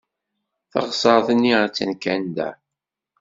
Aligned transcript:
Taɣsert-nni 0.71 1.53
attan 1.65 1.91
kan 2.03 2.23
da. 2.35 2.49